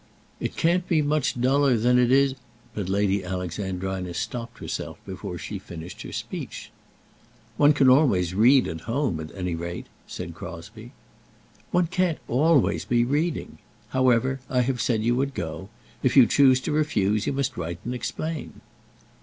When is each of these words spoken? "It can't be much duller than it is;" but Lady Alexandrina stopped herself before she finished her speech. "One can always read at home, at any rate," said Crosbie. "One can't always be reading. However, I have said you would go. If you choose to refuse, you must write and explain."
"It 0.39 0.55
can't 0.57 0.87
be 0.87 1.03
much 1.03 1.39
duller 1.39 1.77
than 1.77 1.99
it 1.99 2.11
is;" 2.11 2.33
but 2.73 2.89
Lady 2.89 3.23
Alexandrina 3.23 4.15
stopped 4.15 4.57
herself 4.57 4.97
before 5.05 5.37
she 5.37 5.59
finished 5.59 6.01
her 6.01 6.11
speech. 6.11 6.71
"One 7.55 7.71
can 7.73 7.87
always 7.87 8.33
read 8.33 8.67
at 8.67 8.89
home, 8.89 9.19
at 9.19 9.29
any 9.35 9.53
rate," 9.53 9.85
said 10.07 10.33
Crosbie. 10.33 10.93
"One 11.69 11.85
can't 11.85 12.17
always 12.27 12.83
be 12.83 13.05
reading. 13.05 13.59
However, 13.89 14.39
I 14.49 14.61
have 14.61 14.81
said 14.81 15.03
you 15.03 15.15
would 15.17 15.35
go. 15.35 15.69
If 16.01 16.17
you 16.17 16.25
choose 16.25 16.59
to 16.61 16.71
refuse, 16.71 17.27
you 17.27 17.33
must 17.33 17.55
write 17.55 17.77
and 17.85 17.93
explain." 17.93 18.61